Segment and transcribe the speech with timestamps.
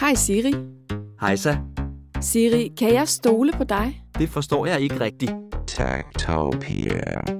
[0.00, 0.54] Hej Siri.
[1.20, 1.56] Hejsa.
[2.20, 4.02] Siri, kan jeg stole på dig?
[4.18, 5.32] Det forstår jeg ikke rigtigt.
[5.66, 7.39] Techtopia.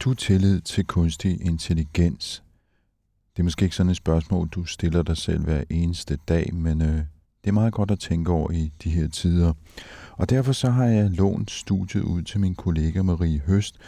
[0.00, 2.42] Du tillid til kunstig intelligens?
[3.32, 6.82] Det er måske ikke sådan et spørgsmål, du stiller dig selv hver eneste dag, men
[6.82, 6.96] øh,
[7.44, 9.52] det er meget godt at tænke over i de her tider.
[10.12, 13.78] Og derfor så har jeg lånt studiet ud til min kollega Marie Høst,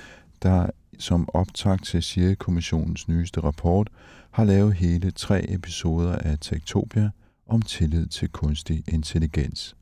[0.42, 3.88] der som optakt til Siri-kommissionens nyeste rapport
[4.30, 7.10] har lavet hele tre episoder af Tektopia
[7.46, 9.76] om tillid til kunstig intelligens.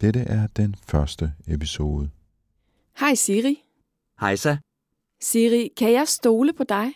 [0.00, 2.10] Dette er den første episode.
[3.00, 3.56] Hej Siri.
[4.20, 4.56] Hejsa.
[5.20, 6.92] Siri, kan jeg stole på dig?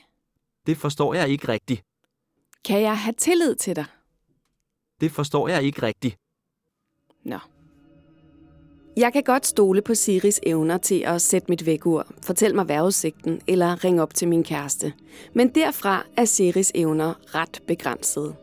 [0.66, 1.82] Det forstår jeg ikke rigtigt.
[2.64, 3.84] Kan jeg have tillid til dig?
[5.00, 6.16] Det forstår jeg ikke rigtigt.
[7.24, 7.38] Nå.
[8.96, 13.40] Jeg kan godt stole på Siris evner til at sætte mit vækkeur, fortælle mig vejrudsigten
[13.46, 14.92] eller ringe op til min kæreste.
[15.34, 18.34] Men derfra er Siris evner ret begrænsede.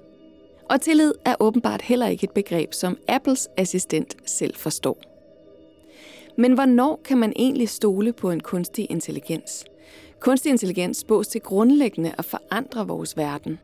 [0.70, 5.17] Og tillid er åbenbart heller ikke et begreb, som Apples assistent selv forstår.
[6.38, 9.66] Men hvornår kan man egentlig stole på en kunstig intelligens?
[10.20, 13.60] Kunstig intelligens spås til grundlæggende at forandre vores verden.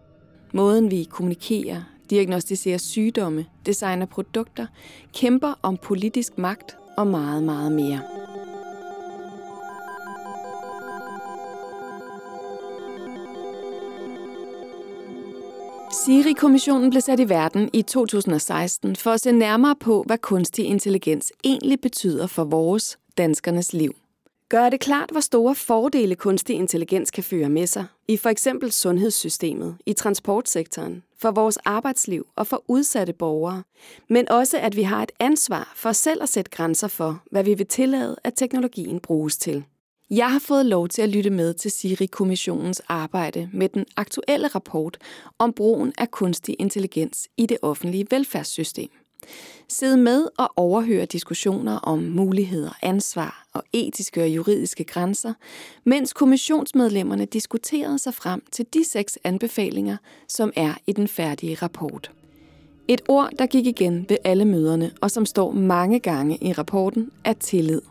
[0.53, 4.67] Måden vi kommunikerer, diagnostiserer sygdomme, designer produkter,
[5.13, 8.22] kæmper om politisk magt og meget, meget mere.
[16.05, 21.31] Siri-kommissionen blev sat i verden i 2016 for at se nærmere på, hvad kunstig intelligens
[21.43, 23.91] egentlig betyder for vores, danskernes liv.
[24.49, 28.71] Gør det klart, hvor store fordele kunstig intelligens kan føre med sig i for eksempel
[28.71, 33.63] sundhedssystemet, i transportsektoren, for vores arbejdsliv og for udsatte borgere,
[34.09, 37.53] men også at vi har et ansvar for selv at sætte grænser for, hvad vi
[37.53, 39.63] vil tillade, at teknologien bruges til.
[40.09, 44.97] Jeg har fået lov til at lytte med til Siri-kommissionens arbejde med den aktuelle rapport
[45.39, 48.89] om brugen af kunstig intelligens i det offentlige velfærdssystem.
[49.69, 55.33] Sid med og overhøre diskussioner om muligheder, ansvar og etiske og juridiske grænser,
[55.83, 59.97] mens kommissionsmedlemmerne diskuterede sig frem til de seks anbefalinger,
[60.27, 62.11] som er i den færdige rapport.
[62.87, 67.11] Et ord, der gik igen ved alle møderne, og som står mange gange i rapporten,
[67.23, 67.81] er tillid.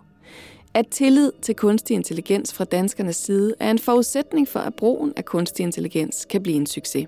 [0.75, 5.25] At tillid til kunstig intelligens fra danskernes side er en forudsætning for, at brugen af
[5.25, 7.06] kunstig intelligens kan blive en succes.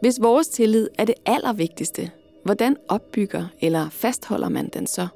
[0.00, 2.10] Hvis vores tillid er det allervigtigste,
[2.44, 5.08] hvordan opbygger eller fastholder man den så?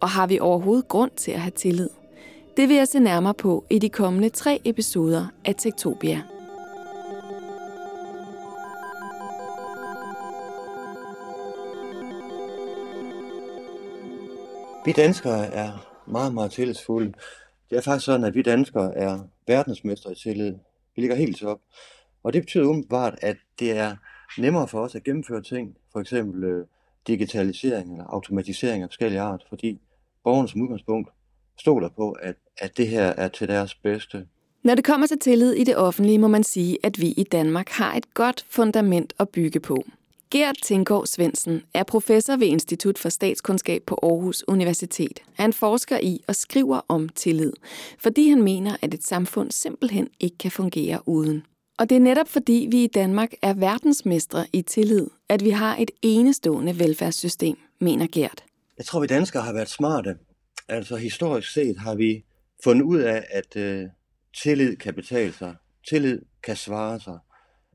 [0.00, 1.88] Og har vi overhovedet grund til at have tillid?
[2.56, 6.22] Det vil jeg se nærmere på i de kommende tre episoder af Tektopia.
[14.84, 17.12] Vi danskere er meget, meget tillidsfulde.
[17.70, 20.54] Det er faktisk sådan, at vi danskere er verdensmestre i tillid.
[20.96, 21.60] Vi ligger helt op.
[22.22, 23.96] Og det betyder umiddelbart, at det er
[24.38, 26.66] nemmere for os at gennemføre ting, for eksempel øh,
[27.06, 29.80] digitalisering eller automatisering af forskellige art, fordi
[30.24, 31.10] borgerne som udgangspunkt
[31.60, 34.26] stoler på, at, at det her er til deres bedste.
[34.64, 37.68] Når det kommer til tillid i det offentlige, må man sige, at vi i Danmark
[37.68, 39.84] har et godt fundament at bygge på.
[40.30, 45.20] Gert Tinkgaard Svendsen er professor ved Institut for Statskundskab på Aarhus Universitet.
[45.34, 47.52] Han forsker i og skriver om tillid,
[47.98, 51.42] fordi han mener, at et samfund simpelthen ikke kan fungere uden.
[51.78, 55.76] Og det er netop fordi vi i Danmark er verdensmestre i tillid, at vi har
[55.76, 58.44] et enestående velfærdssystem, mener Gert.
[58.78, 60.16] Jeg tror, vi danskere har været smarte.
[60.68, 62.24] Altså historisk set har vi
[62.64, 63.86] fundet ud af, at øh,
[64.42, 65.54] tillid kan betale sig.
[65.88, 67.18] Tillid kan svare sig.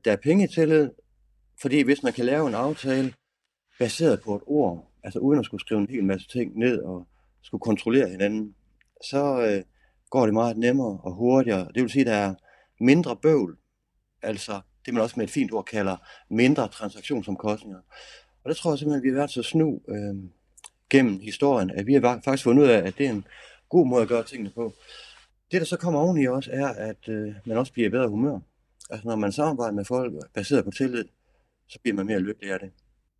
[0.04, 0.90] Der er penge i tillid,
[1.64, 3.14] fordi hvis man kan lave en aftale
[3.78, 7.06] baseret på et ord, altså uden at skulle skrive en hel masse ting ned og
[7.42, 8.54] skulle kontrollere hinanden,
[9.04, 9.62] så øh,
[10.10, 11.68] går det meget nemmere og hurtigere.
[11.74, 12.34] Det vil sige, at der er
[12.80, 13.56] mindre bøvl,
[14.22, 15.96] altså det man også med et fint ord kalder
[16.30, 17.80] mindre transaktionsomkostninger.
[18.44, 20.14] Og det tror jeg simpelthen, vi har været så snu øh,
[20.90, 23.24] gennem historien, at vi har faktisk fundet ud af, at det er en
[23.68, 24.72] god måde at gøre tingene på.
[25.52, 28.38] Det, der så kommer oveni også, er, at øh, man også bliver i bedre humør.
[28.90, 31.04] Altså når man samarbejder med folk baseret på tillid,
[31.68, 32.70] så bliver man mere lykkelig af det.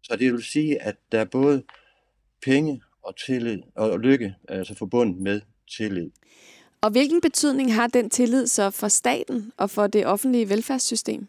[0.02, 1.62] Så det vil sige, at der er både
[2.42, 5.40] penge og tillid og lykke altså forbundet med
[5.76, 6.10] tillid.
[6.80, 11.26] Og hvilken betydning har den tillid så for staten og for det offentlige velfærdssystem?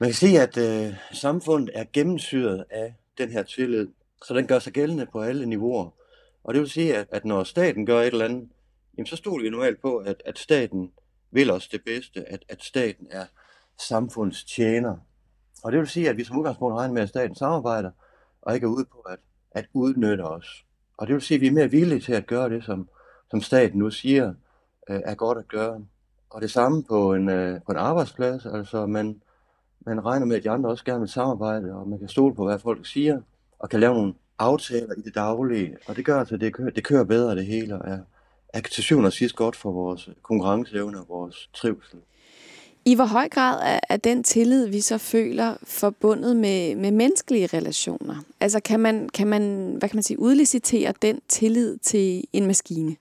[0.00, 3.88] Man kan sige, at øh, samfundet er gennemsyret af den her tillid,
[4.26, 5.90] så den gør sig gældende på alle niveauer.
[6.44, 8.48] Og det vil sige, at, at når staten gør et eller andet,
[8.96, 10.92] jamen så stoler vi normalt på, at, at staten
[11.30, 13.26] vil os det bedste, at, at staten er
[13.88, 14.96] samfundets tjener.
[15.62, 17.90] Og det vil sige, at vi som udgangspunkt regner med, at staten samarbejder,
[18.42, 19.18] og ikke er ude på at,
[19.50, 20.64] at udnytte os.
[20.96, 22.88] Og det vil sige, at vi er mere villige til at gøre det, som,
[23.30, 24.34] som staten nu siger,
[24.90, 25.84] øh, er godt at gøre.
[26.30, 29.22] Og det samme på en, øh, på en arbejdsplads, altså man,
[29.80, 32.44] man regner med, at de andre også gerne vil samarbejde, og man kan stole på,
[32.44, 33.20] hvad folk siger,
[33.58, 35.76] og kan lave nogle aftaler i det daglige.
[35.88, 37.98] Og det gør altså, at det kører, det kører bedre det hele, og er,
[38.48, 41.98] er til syvende og sidst godt for vores konkurrenceevne og vores trivsel.
[42.88, 47.46] I hvor høj grad er, er den tillid, vi så føler, forbundet med, med menneskelige
[47.46, 48.14] relationer?
[48.40, 52.96] Altså kan man, kan man, hvad kan man sige, udlicitere den tillid til en maskine?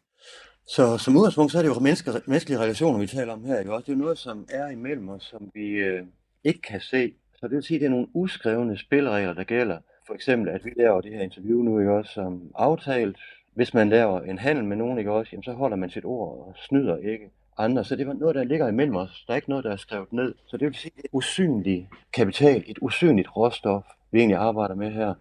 [0.68, 3.60] Så som udgangspunkt, så er det jo menneske, menneskelige relationer, vi taler om her.
[3.60, 3.74] Ikke?
[3.74, 6.04] Også det er noget, som er imellem os, som vi øh,
[6.44, 7.14] ikke kan se.
[7.36, 9.78] Så det vil sige, at det er nogle uskrevne spilleregler, der gælder.
[10.08, 13.18] For eksempel, at vi laver det her interview nu, ikke også, som aftalt.
[13.54, 16.48] Hvis man laver en handel med nogen, ikke også, jamen, så holder man sit ord
[16.48, 17.84] og snyder ikke andre.
[17.84, 19.24] Så det var noget, der ligger imellem os.
[19.28, 20.36] Der er ikke noget, der er skrevet ned.
[20.46, 25.14] Så det vil sige, et usynligt kapital, et usynligt råstof, vi egentlig arbejder med her.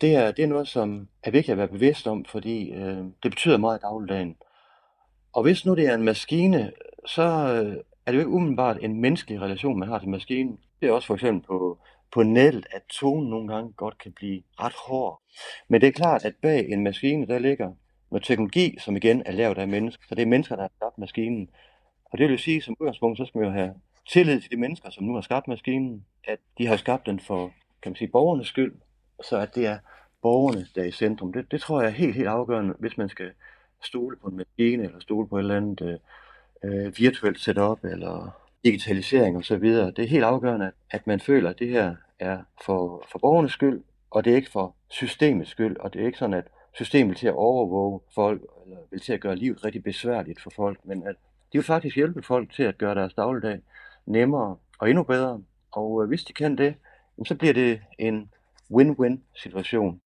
[0.00, 3.30] Det er, det er noget, som er vigtigt at være bevidst om, fordi øh, det
[3.30, 4.36] betyder meget i dagligdagen.
[5.32, 6.72] Og hvis nu det er en maskine,
[7.06, 10.58] så øh, er det jo ikke umiddelbart en menneskelig relation, man har til maskinen.
[10.80, 11.78] Det er også for eksempel på,
[12.12, 15.20] på nettet, at tonen nogle gange godt kan blive ret hård.
[15.68, 17.72] Men det er klart, at bag en maskine, der ligger
[18.14, 20.04] med teknologi, som igen er lavet af mennesker.
[20.08, 21.50] Så det er mennesker, der har skabt maskinen.
[22.04, 23.74] Og det vil sige, som udgangspunkt, så skal man jo have
[24.08, 27.52] tillid til de mennesker, som nu har skabt maskinen, at de har skabt den for,
[27.82, 28.74] kan man sige, borgernes skyld,
[29.24, 29.78] så at det er
[30.22, 31.32] borgerne, der er i centrum.
[31.32, 33.30] Det, det tror jeg er helt, helt afgørende, hvis man skal
[33.82, 38.30] stole på en maskine, eller stole på et eller andet øh, øh virtuelt setup, eller
[38.64, 39.62] digitalisering osv.
[39.64, 43.82] Det er helt afgørende, at man føler, at det her er for, for borgernes skyld,
[44.10, 47.26] og det er ikke for systemets skyld, og det er ikke sådan, at systemet til
[47.26, 51.16] at overvåge folk, eller vil til at gøre livet rigtig besværligt for folk, men at
[51.52, 53.60] de vil faktisk hjælpe folk til at gøre deres dagligdag
[54.06, 55.42] nemmere og endnu bedre.
[55.72, 56.74] Og øh, hvis de kan det,
[57.26, 58.30] så bliver det en
[58.70, 60.00] win-win situation.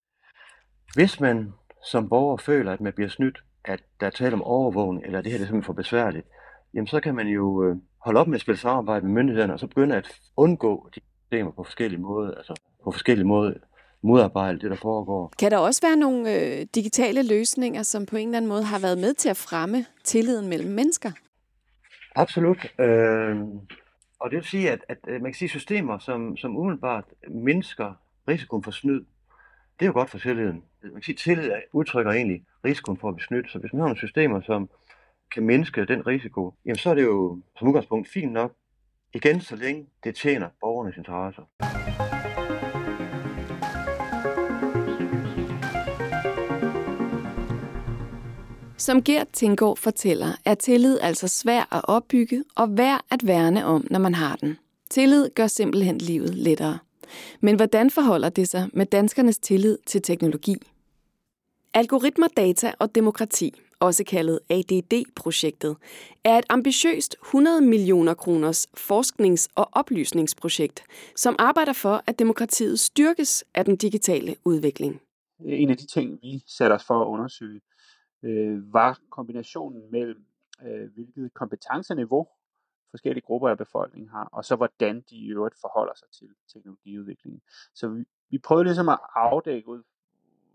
[0.94, 1.52] Hvis man
[1.84, 5.32] som borger føler, at man bliver snydt, at der er tale om overvågning, eller det
[5.32, 6.26] her det er simpelthen for besværligt,
[6.74, 9.60] jamen så kan man jo øh, holde op med at spille samarbejde med myndighederne, og
[9.60, 12.54] så begynde at undgå de systemer på forskellige måder, altså
[12.84, 13.54] på forskellige måder
[14.02, 15.32] modarbejde det, der foregår.
[15.38, 18.78] Kan der også være nogle øh, digitale løsninger, som på en eller anden måde har
[18.78, 21.10] været med til at fremme tilliden mellem mennesker?
[22.16, 22.80] Absolut.
[22.80, 23.36] Øh,
[24.20, 27.92] og det vil sige, at, at man kan sige systemer, som, som umiddelbart mindsker
[28.28, 29.00] risikoen for snyd,
[29.78, 30.62] det er jo godt for tilliden.
[30.82, 33.50] Man kan sige, at tillid udtrykker egentlig risikoen for at blive snydt.
[33.50, 34.70] Så hvis man har nogle systemer, som
[35.34, 38.52] kan mindske den risiko, jamen så er det jo som udgangspunkt fint nok.
[39.14, 42.17] Igen, så længe det tjener borgernes interesser.
[48.88, 53.86] Som Gert Tinggaard fortæller, er tillid altså svær at opbygge og værd at værne om,
[53.90, 54.58] når man har den.
[54.90, 56.78] Tillid gør simpelthen livet lettere.
[57.40, 60.54] Men hvordan forholder det sig med danskernes tillid til teknologi?
[61.74, 65.76] Algoritmer, data og demokrati, også kaldet ADD-projektet,
[66.24, 70.82] er et ambitiøst 100 millioner kroners forsknings- og oplysningsprojekt,
[71.16, 75.00] som arbejder for, at demokratiet styrkes af den digitale udvikling.
[75.46, 77.60] En af de ting, vi sætter os for at undersøge,
[78.22, 80.24] øh, var kombinationen mellem,
[80.62, 82.28] øh, hvilket kompetenceniveau
[82.90, 87.42] forskellige grupper af befolkningen har, og så hvordan de i øvrigt forholder sig til teknologiudviklingen.
[87.74, 89.82] Så vi, vi prøvede ligesom at afdække ud,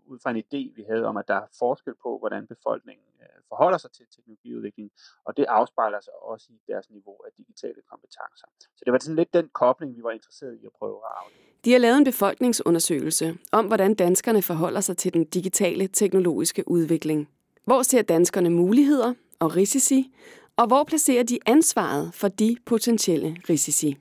[0.06, 3.26] ud fra en idé, vi havde om, at der er forskel på, hvordan befolkningen øh,
[3.48, 4.90] forholder sig til teknologiudviklingen,
[5.24, 8.46] og det afspejler sig også i deres niveau af digitale kompetencer.
[8.58, 11.54] Så det var sådan lidt den kobling, vi var interesseret i at prøve at afdække.
[11.64, 17.28] De har lavet en befolkningsundersøgelse om, hvordan danskerne forholder sig til den digitale teknologiske udvikling.
[17.64, 20.14] Hvor ser danskerne muligheder og risici,
[20.56, 23.96] og hvor placerer de ansvaret for de potentielle risici?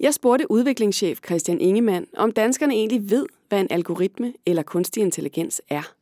[0.00, 5.62] Jeg spurgte udviklingschef Christian Ingemann, om danskerne egentlig ved, hvad en algoritme eller kunstig intelligens
[5.68, 5.94] er.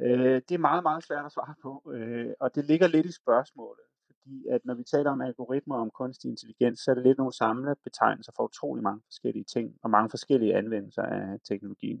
[0.00, 3.12] Øh, det er meget, meget svært at svare på, øh, og det ligger lidt i
[3.12, 3.84] spørgsmålet.
[4.06, 7.18] Fordi at når vi taler om algoritmer og om kunstig intelligens, så er det lidt
[7.18, 12.00] nogle samlede betegnelser for utrolig mange forskellige ting og mange forskellige anvendelser af teknologien.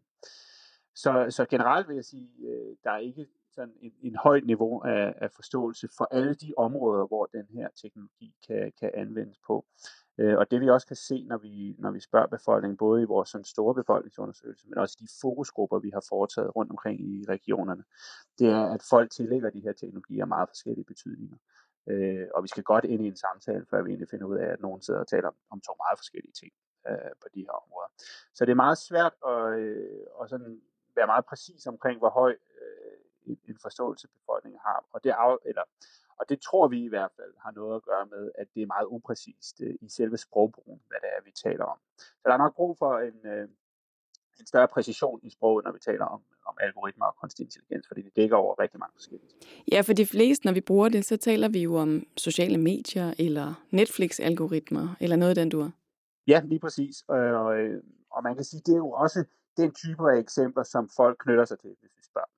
[0.94, 3.26] Så, så generelt vil jeg sige, øh, der er ikke
[3.58, 7.68] sådan en, en højt niveau af, af forståelse for alle de områder, hvor den her
[7.82, 9.66] teknologi kan, kan anvendes på.
[10.18, 13.10] Øh, og det vi også kan se, når vi, når vi spørger befolkningen, både i
[13.14, 17.84] vores sådan store befolkningsundersøgelse, men også de fokusgrupper, vi har foretaget rundt omkring i regionerne,
[18.38, 21.36] det er, at folk tillægger de her teknologier meget forskellige betydninger.
[21.90, 24.48] Øh, og vi skal godt ind i en samtale, før vi egentlig finder ud af,
[24.52, 26.52] at nogen sidder og taler om, om to meget forskellige ting
[26.88, 27.90] øh, på de her områder.
[28.34, 30.60] Så det er meget svært at, øh, at sådan
[30.98, 32.32] være meget præcis omkring, hvor høj
[33.28, 34.84] en, en forståelse befolkningen har.
[34.92, 35.62] Og det, af, eller,
[36.18, 38.66] og det tror vi i hvert fald har noget at gøre med, at det er
[38.66, 41.78] meget upræcist øh, i selve sprogbrugen, hvad det er, vi taler om.
[41.98, 43.48] Så der er nok brug for en, øh,
[44.40, 48.02] en større præcision i sproget, når vi taler om, om algoritmer og kunstig intelligens, fordi
[48.02, 49.30] det dækker over rigtig mange forskellige.
[49.72, 53.14] Ja, for de fleste, når vi bruger det, så taler vi jo om sociale medier
[53.18, 55.70] eller Netflix-algoritmer eller noget af den dur.
[56.26, 57.04] Ja, lige præcis.
[57.08, 57.54] Og, og,
[58.10, 59.24] og man kan sige, det er jo også
[59.56, 62.28] den type af eksempler, som folk knytter sig til, hvis vi spørger.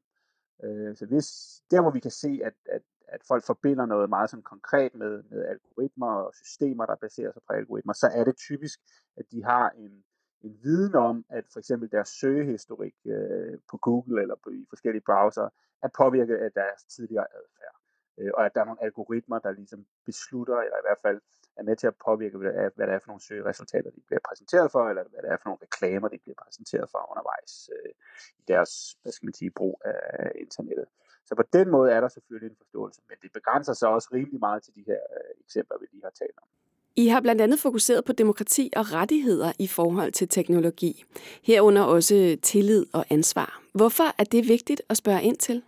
[0.63, 1.29] Øh, så hvis,
[1.71, 5.23] der hvor vi kan se, at, at, at folk forbinder noget meget sådan konkret med,
[5.31, 8.81] med algoritmer og systemer, der baserer sig på algoritmer, så er det typisk,
[9.17, 10.05] at de har en,
[10.41, 15.03] en viden om, at for eksempel deres søgehistorik øh, på Google eller på, i forskellige
[15.07, 15.49] browser
[15.83, 17.77] er påvirket af deres tidligere adfærd.
[18.19, 21.21] Øh, og at der er nogle algoritmer, der ligesom beslutter, eller i hvert fald
[21.57, 24.83] er med til at påvirke, hvad det er, for nogle søgeresultater, de bliver præsenteret for,
[24.89, 27.93] eller hvad det er for nogle reklamer, de bliver præsenteret for undervejs øh,
[28.41, 28.71] i deres,
[29.03, 30.87] hvad skal man sige, brug af internettet.
[31.27, 34.41] Så på den måde er der selvfølgelig en forståelse, men det begrænser sig også rimelig
[34.41, 36.49] meget til de her øh, eksempler, vi lige har talt om.
[36.97, 41.05] I har blandt andet fokuseret på demokrati og rettigheder i forhold til teknologi.
[41.43, 43.63] Herunder også tillid og ansvar.
[43.75, 45.63] Hvorfor er det vigtigt at spørge ind til?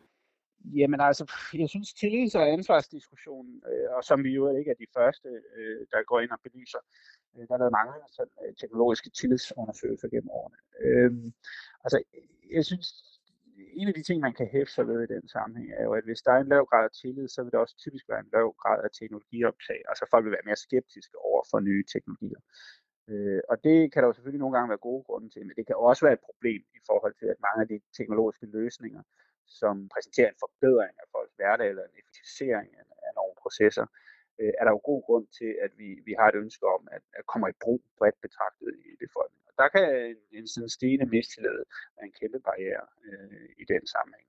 [0.64, 4.86] Jamen altså, jeg synes tillids- og ansvarsdiskussionen, øh, og som vi jo ikke er de
[4.96, 6.78] første, øh, der går ind og belyser,
[7.36, 10.58] øh, der er der mange sådan, øh, teknologiske tillidsundersøgelser gennem årene.
[10.84, 11.12] Øh,
[11.84, 11.98] altså,
[12.54, 12.86] jeg synes,
[13.80, 16.04] en af de ting, man kan hæfte sig ved i den sammenhæng, er jo, at
[16.04, 18.30] hvis der er en lav grad af tillid, så vil der også typisk være en
[18.32, 19.80] lav grad af teknologioptag.
[19.90, 22.40] Altså folk vil være mere skeptiske over for nye teknologier.
[23.10, 25.66] Øh, og det kan der jo selvfølgelig nogle gange være gode grunde til, men det
[25.66, 29.02] kan også være et problem i forhold til, at mange af de teknologiske løsninger,
[29.46, 32.84] som præsenterer en forbedring af folks hverdag eller en effektivisering af,
[33.20, 33.86] nogle processer,
[34.40, 37.02] øh, er der jo god grund til, at vi, vi har et ønske om, at,
[37.18, 39.46] at komme i brug bredt betragtet i befolkningen.
[39.50, 41.58] Og der kan en, en sådan stigende mistillid
[41.94, 44.28] være en kæmpe barriere øh, i den sammenhæng.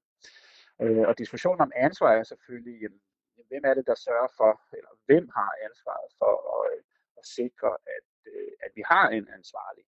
[0.84, 3.02] Øh, og diskussionen om ansvar er selvfølgelig, jamen,
[3.50, 6.84] hvem er det, der sørger for, eller hvem har ansvaret for at, øh,
[7.20, 9.86] at sikre, at, øh, at vi har en ansvarlig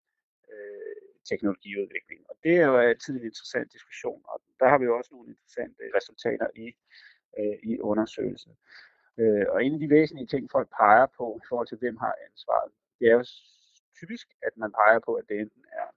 [0.51, 2.19] øh, teknologiudvikling.
[2.29, 5.29] Og det er jo altid en interessant diskussion, og der har vi jo også nogle
[5.29, 6.67] interessante resultater i,
[7.39, 8.53] øh, i undersøgelsen.
[9.17, 12.15] Øh, og en af de væsentlige ting, folk peger på i forhold til, hvem har
[12.27, 13.25] ansvaret, det er jo
[13.99, 15.87] typisk, at man peger på, at det enten er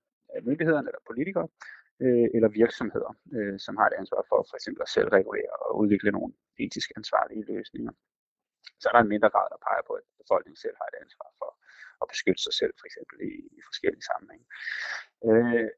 [0.49, 1.49] myndighederne eller politikere,
[2.05, 5.79] øh, eller virksomheder, øh, som har et ansvar for for eksempel at selv regulere og
[5.83, 7.93] udvikle nogle etisk ansvarlige løsninger.
[8.81, 11.29] Så er der en mindre grad, der peger på, at befolkningen selv har et ansvar
[11.39, 11.51] for
[12.03, 14.47] at beskytte sig selv, for eksempel i, i forskellige sammenhænge.
[15.29, 15.69] Øh,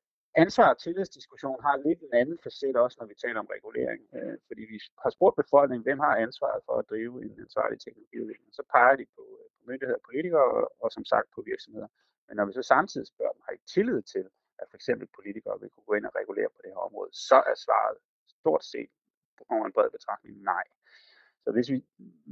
[0.45, 4.03] ansvar og tillidsdiskussion har lidt en anden facet også, når vi taler om regulering.
[4.17, 8.50] Øh, fordi vi har spurgt befolkningen, hvem har ansvaret for at drive en ansvarlig teknologiudvikling.
[8.59, 11.91] Så peger de på, øh, på myndigheder politikere, og, og som sagt på virksomheder.
[12.27, 14.25] Men når vi så samtidig spørger dem, har I tillid til,
[14.61, 17.39] at for eksempel politikere vil kunne gå ind og regulere på det her område, så
[17.50, 17.97] er svaret
[18.41, 18.91] stort set
[19.55, 20.65] over en bred betragtning nej.
[21.44, 21.78] Så hvis vi,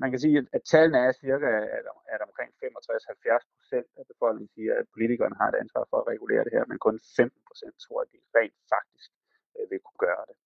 [0.03, 1.49] man kan sige, at tallene er cirka,
[1.79, 1.85] at,
[2.15, 6.45] at omkring 65-70 procent af befolkningen siger, at politikerne har et ansvar for at regulere
[6.45, 9.11] det her, men kun 15 procent tror, at de rent faktisk
[9.57, 10.37] øh, vil kunne gøre det.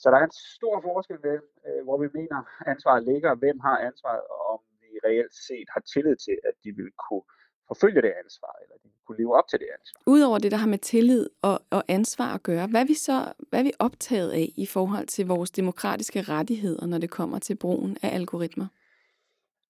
[0.00, 2.38] Så der er en stor forskel ved, øh, hvor vi mener,
[2.72, 6.70] ansvaret ligger, hvem har ansvaret, og om vi reelt set har tillid til, at de
[6.78, 7.26] vil kunne
[7.70, 10.00] forfølge det ansvar, eller de kunne leve op til det ansvar.
[10.06, 13.32] Udover det, der har med tillid og, og ansvar at gøre, hvad er vi så
[13.48, 17.56] hvad er vi optaget af i forhold til vores demokratiske rettigheder, når det kommer til
[17.56, 18.66] brugen af algoritmer?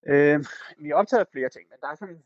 [0.07, 0.39] Øh,
[0.77, 2.21] vi er optaget af flere ting, men der er, sådan,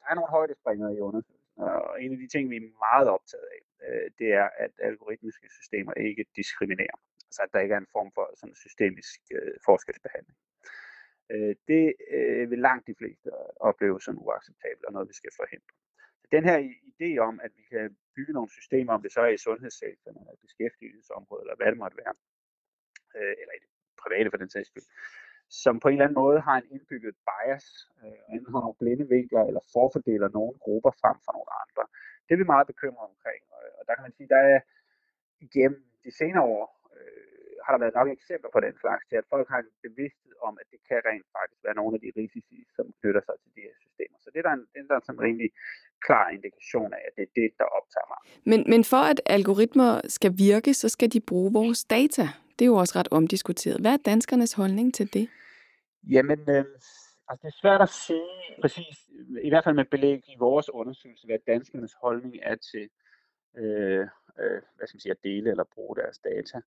[0.00, 1.44] der er nogle højdespringere i undersøgelsen.
[1.56, 5.46] Og en af de ting, vi er meget optaget af, øh, det er, at algoritmiske
[5.58, 6.98] systemer ikke diskriminerer.
[7.28, 10.38] Altså at der ikke er en form for sådan systemisk øh, forskelsbehandling.
[11.32, 15.74] Øh, det øh, vil langt de fleste opleve som uacceptabelt og noget, vi skal forhindre.
[16.24, 16.58] Så den her
[16.90, 20.44] idé om, at vi kan bygge nogle systemer, om det så er i sundhedssektoren, eller
[20.46, 22.14] beskæftigelsesområdet, eller hvad det måtte være,
[23.16, 23.70] øh, eller i det
[24.02, 24.88] private for den sags skyld,
[25.48, 27.66] som på en eller anden måde har en indbygget bias,
[28.02, 31.84] øh, enten har nogle blinde vinkler, eller forfordeler nogle grupper frem for nogle andre.
[32.24, 34.60] Det er vi meget bekymrede omkring, og, og der kan man sige, der er
[35.46, 36.83] igennem de senere år,
[37.64, 40.54] har der været nok eksempler på den slags, til at folk har en bevidsthed om,
[40.60, 43.60] at det kan rent faktisk være nogle af de risici, som knytter sig til de
[43.66, 44.16] her systemer.
[44.24, 45.50] Så det er der en, det er der en sådan rimelig
[46.06, 48.20] klar indikation af, at det er det, der optager mig.
[48.50, 52.24] Men, men for at algoritmer skal virke, så skal de bruge vores data.
[52.56, 53.80] Det er jo også ret omdiskuteret.
[53.80, 55.26] Hvad er danskernes holdning til det?
[56.14, 56.64] Jamen, øh,
[57.28, 58.28] altså det er svært at sige
[58.60, 58.96] præcis,
[59.42, 62.88] i hvert fald med belæg i vores undersøgelse, hvad danskernes holdning er til
[63.60, 64.06] øh,
[64.40, 66.60] øh, hvad skal man sige, at dele eller bruge deres data.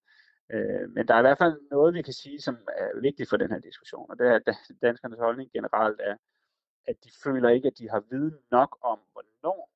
[0.50, 3.38] Øh, men der er i hvert fald noget, vi kan sige, som er vigtigt for
[3.38, 6.16] den her diskussion, og det er, at danskernes holdning generelt er,
[6.88, 9.72] at de føler ikke, at de har viden nok om, hvornår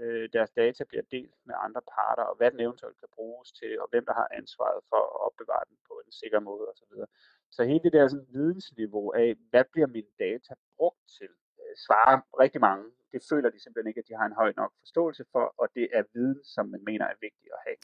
[0.00, 3.80] øh, deres data bliver delt med andre parter, og hvad den eventuelt kan bruges til,
[3.80, 6.92] og hvem der har ansvaret for at opbevare den på en sikker måde osv.
[7.00, 7.06] Så,
[7.50, 12.20] så hele det der sådan, vidensniveau af, hvad bliver mine data brugt til, øh, svarer
[12.40, 12.84] rigtig mange.
[13.12, 15.88] Det føler de simpelthen ikke, at de har en høj nok forståelse for, og det
[15.92, 17.78] er viden, som man mener er vigtig at have.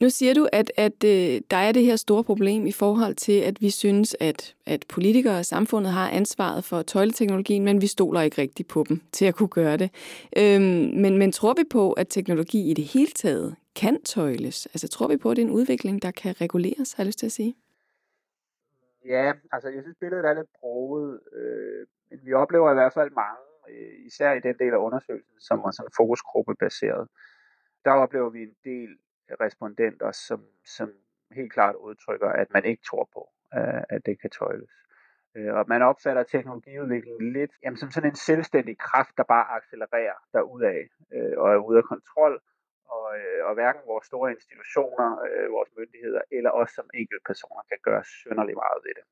[0.00, 3.40] Nu siger du, at, at øh, der er det her store problem i forhold til,
[3.40, 8.20] at vi synes, at, at politikere og samfundet har ansvaret for tøjleteknologien, men vi stoler
[8.20, 9.90] ikke rigtigt på dem til at kunne gøre det.
[10.36, 14.66] Øhm, men, men tror vi på, at teknologi i det hele taget kan tøjles?
[14.66, 17.18] Altså tror vi på, at det er en udvikling, der kan reguleres, har jeg lyst
[17.18, 17.54] til at sige?
[19.04, 23.10] Ja, altså jeg synes billedet er lidt broget, øh, men vi oplever i hvert fald
[23.10, 27.08] mange, øh, især i den del af undersøgelsen, som er sådan fokusgruppebaseret.
[27.84, 28.88] Der oplever vi en del
[29.40, 30.92] respondenter, som, som
[31.32, 33.22] helt klart udtrykker, at man ikke tror på,
[33.54, 34.70] øh, at det kan tøjles.
[35.36, 40.18] Øh, og man opfatter teknologiudviklingen lidt jamen, som sådan en selvstændig kraft, der bare accelererer
[40.32, 40.80] derudad
[41.14, 42.40] øh, og er ude af kontrol.
[42.96, 45.08] Og, øh, og hverken vores store institutioner,
[45.56, 49.04] vores myndigheder eller os som enkeltpersoner kan gøre synderligt meget ved det.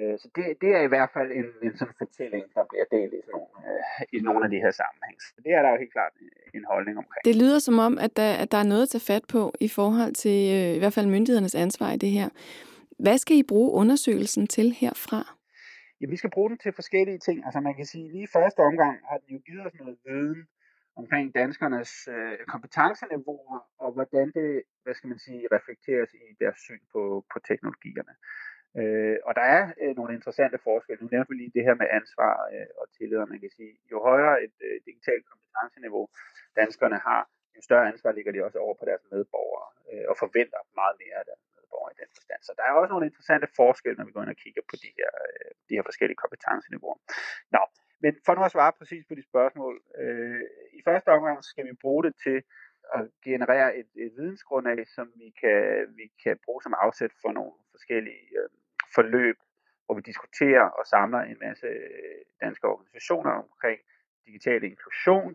[0.00, 3.12] Øh, så det, det er i hvert fald en, en sådan fortælling, der bliver delt
[3.18, 5.16] i, sådan nogle, øh, i nogle af de her sammenhæng.
[5.22, 6.12] Så det er der jo helt klart
[6.54, 7.22] en holdning omkring.
[7.24, 9.68] Det lyder som om, at der, at der er noget at tage fat på i
[9.68, 12.28] forhold til øh, i hvert fald myndighedernes ansvar i det her.
[13.04, 15.20] Hvad skal I bruge undersøgelsen til herfra?
[16.00, 17.44] Ja, vi skal bruge den til forskellige ting.
[17.46, 20.40] Altså man kan sige, lige første omgang har den jo givet os noget viden
[21.00, 26.82] omkring danskernes øh, kompetenceniveauer, og hvordan det, hvad skal man sige, reflekteres i deres syn
[26.92, 28.14] på, på teknologierne.
[28.80, 31.02] Øh, og der er øh, nogle interessante forskelle.
[31.02, 33.72] Nu nævnte vi lige det her med ansvar øh, og tillid, og man kan sige,
[33.92, 36.04] jo højere et øh, digitalt kompetenceniveau
[36.60, 37.22] danskerne har,
[37.56, 41.16] jo større ansvar ligger de også over på deres medborgere, øh, og forventer meget mere
[41.20, 42.40] af deres medborgere i den forstand.
[42.48, 44.90] Så der er også nogle interessante forskelle, når vi går ind og kigger på de
[44.98, 46.98] her, øh, de her forskellige kompetenceniveauer.
[47.54, 47.62] Nå,
[48.02, 50.42] men for nu at svare præcis på de spørgsmål, øh,
[50.78, 52.38] i første omgang skal vi bruge det til
[52.98, 55.60] at generere et, et vidensgrundlag, som vi kan,
[55.98, 58.48] vi kan bruge som afsæt for nogle forskellige øh,
[58.96, 59.38] forløb,
[59.84, 63.78] hvor vi diskuterer og samler en masse øh, danske organisationer omkring
[64.26, 65.34] digital inklusion.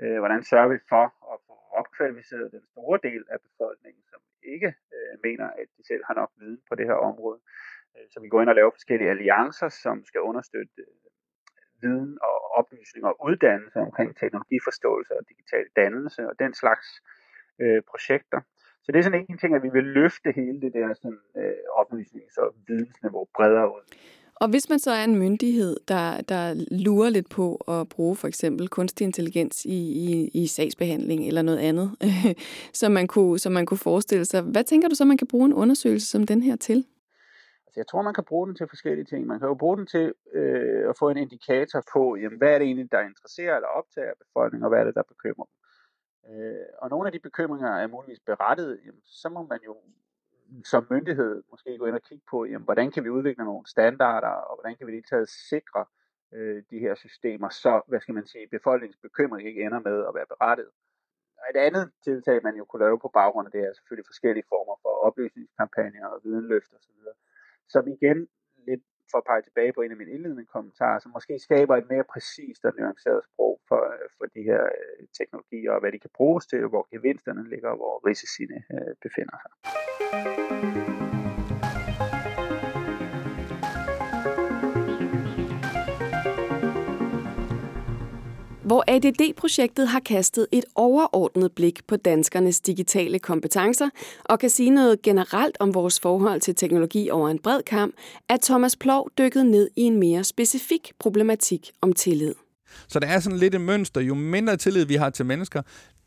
[0.00, 4.20] Øh, hvordan sørger vi for at få opkvalificeret den store del af befolkningen, som
[4.54, 7.40] ikke øh, mener, at de selv har nok viden på det her område.
[7.94, 11.04] Øh, så vi går ind og laver forskellige alliancer, som skal understøtte øh,
[11.82, 16.86] viden og oplysning og uddannelse omkring teknologiforståelse og digital dannelse og den slags
[17.62, 18.40] øh, projekter.
[18.84, 21.80] Så det er sådan en ting, at vi vil løfte hele det der sådan, øh,
[21.80, 23.82] oplysnings- og vidensniveau bredere ud.
[24.34, 28.28] Og hvis man så er en myndighed, der, der lurer lidt på at bruge for
[28.28, 31.90] eksempel kunstig intelligens i, i, i sagsbehandling eller noget andet,
[32.80, 35.46] som, man kunne, som man kunne forestille sig, hvad tænker du så, man kan bruge
[35.46, 36.86] en undersøgelse som den her til?
[37.66, 39.26] Altså, jeg tror, man kan bruge den til forskellige ting.
[39.26, 42.58] Man kan jo bruge den til øh, at få en indikator på, jamen, hvad er
[42.58, 45.54] det egentlig, der interesserer eller optager befolkningen, og hvad er det, der bekymrer dem.
[46.30, 49.76] Øh, og nogle af de bekymringer er muligvis berettet, jamen, så må man jo
[50.64, 54.28] som myndighed måske gå ind og kigge på, jamen, hvordan kan vi udvikle nogle standarder,
[54.28, 55.84] og hvordan kan vi lige taget sikre
[56.32, 60.14] øh, de her systemer, så hvad skal man sige, befolkningens bekymring ikke ender med at
[60.14, 60.68] være berettet.
[61.38, 64.48] Og et andet tiltag, man jo kunne lave på baggrund af det, er selvfølgelig forskellige
[64.48, 67.00] former for oplysningskampagner og videnløft osv.,
[67.68, 68.28] som igen
[68.68, 71.90] lidt for at pege tilbage på en af mine indledende kommentarer, som måske skaber et
[71.92, 75.98] mere præcist og nuanceret sprog for, øh, for de her øh, teknologier, og hvad de
[75.98, 79.52] kan bruges til, hvor gevinsterne ligger, og hvor risiciene øh, befinder sig.
[88.64, 93.88] Hvor ADD-projektet har kastet et overordnet blik på danskernes digitale kompetencer
[94.24, 97.94] og kan sige noget generelt om vores forhold til teknologi over en bred kamp,
[98.28, 102.34] er Thomas Plov dykket ned i en mere specifik problematik om tillid.
[102.88, 104.00] Så der er sådan lidt et mønster.
[104.00, 105.62] Jo mindre tillid vi har til mennesker,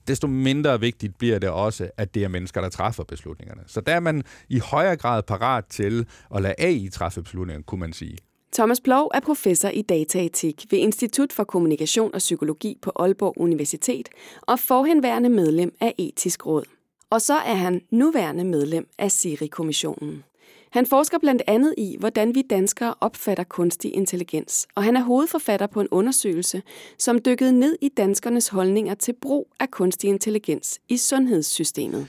[0.08, 3.62] desto mindre vigtigt bliver det også, at det er mennesker, der træffer beslutningerne.
[3.67, 7.80] Så der er man i højere grad parat til at lade AI træffe beslutninger, kunne
[7.80, 8.17] man sige.
[8.58, 14.10] Thomas Plov er professor i dataetik ved Institut for Kommunikation og Psykologi på Aalborg Universitet
[14.41, 16.63] og forhenværende medlem af Etisk Råd.
[17.10, 20.24] Og så er han nuværende medlem af Siri-kommissionen.
[20.72, 25.67] Han forsker blandt andet i, hvordan vi danskere opfatter kunstig intelligens, og han er hovedforfatter
[25.67, 26.62] på en undersøgelse,
[26.98, 32.08] som dykkede ned i danskernes holdninger til brug af kunstig intelligens i sundhedssystemet.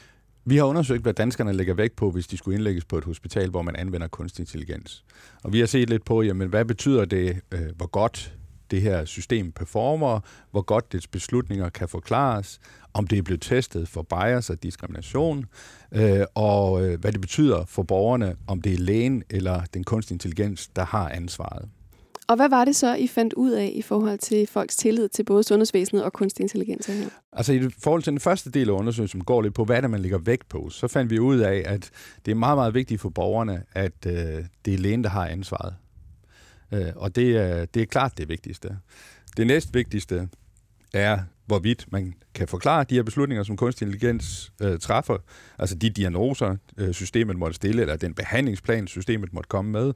[0.49, 3.51] Vi har undersøgt, hvad danskerne lægger vægt på, hvis de skulle indlægges på et hospital,
[3.51, 5.05] hvor man anvender kunstig intelligens.
[5.43, 8.35] Og vi har set lidt på, jamen, hvad betyder det, øh, hvor godt
[8.71, 12.61] det her system performer, hvor godt dets beslutninger kan forklares,
[12.95, 15.45] om det er blevet testet for bias og diskrimination,
[15.93, 20.15] øh, og øh, hvad det betyder for borgerne, om det er lægen eller den kunstig
[20.15, 21.69] intelligens, der har ansvaret.
[22.29, 25.25] Og hvad var det så, I fandt ud af i forhold til folks tillid til
[25.25, 27.09] både sundhedsvæsenet og kunstig intelligens her?
[27.33, 29.91] Altså i forhold til den første del af undersøgelsen, som går lidt på, hvad det
[29.91, 31.91] man lægger vægt på, så fandt vi ud af, at
[32.27, 35.75] det er meget, meget vigtigt for borgerne, at øh, det er lægen, der har ansvaret.
[36.73, 38.79] Øh, og det er, det er klart det vigtigste.
[39.37, 40.29] Det næst vigtigste,
[40.95, 45.17] er, hvorvidt man kan forklare de her beslutninger, som kunstig intelligens øh, træffer,
[45.59, 49.93] altså de diagnoser, øh, systemet måtte stille, eller den behandlingsplan, systemet måtte komme med.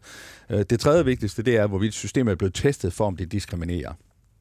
[0.51, 3.93] Øh, det tredje vigtigste, det er, hvorvidt systemet er blevet testet for, om det diskriminerer.